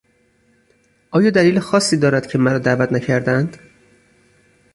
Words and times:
آیا 1.17 1.29
دلیل 1.29 1.59
خاصی 1.59 1.95
وجود 1.95 2.01
دارد 2.01 2.27
که 2.27 2.37
مرا 2.37 2.59
دعوت 2.59 2.91
نکردهاند؟ 2.91 3.57